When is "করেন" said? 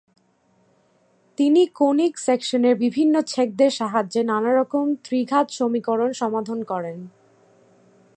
6.63-6.99